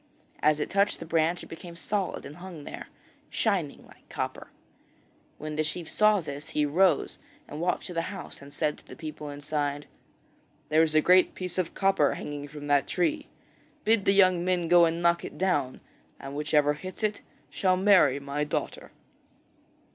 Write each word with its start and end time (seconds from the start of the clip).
As 0.39 0.59
it 0.59 0.71
touched 0.71 0.99
the 0.99 1.05
branch 1.05 1.43
it 1.43 1.47
became 1.47 1.75
solid 1.75 2.25
and 2.25 2.37
hung 2.37 2.63
there, 2.63 2.87
shining 3.29 3.85
like 3.85 4.09
copper. 4.09 4.47
When 5.37 5.57
the 5.57 5.63
chief 5.63 5.87
saw 5.87 6.21
this 6.21 6.49
he 6.57 6.65
arose 6.65 7.19
and 7.47 7.61
walked 7.61 7.85
to 7.85 7.93
the 7.93 8.01
house 8.09 8.41
and 8.41 8.51
said 8.51 8.79
to 8.79 8.87
the 8.87 8.95
people 8.95 9.29
inside: 9.29 9.85
'There 10.69 10.81
is 10.81 10.95
a 10.95 11.01
great 11.01 11.35
piece 11.35 11.59
of 11.59 11.75
copper 11.75 12.15
hanging 12.15 12.47
from 12.47 12.65
that 12.65 12.87
tree. 12.87 13.27
Bid 13.83 14.05
the 14.05 14.13
young 14.13 14.43
men 14.43 14.67
go 14.67 14.85
and 14.85 15.03
knock 15.03 15.23
it 15.23 15.37
down 15.37 15.81
and 16.19 16.35
whichever 16.35 16.73
hits 16.73 17.03
it 17.03 17.21
shall 17.51 17.77
marry 17.77 18.19
my 18.19 18.43
daughter.' 18.43 18.91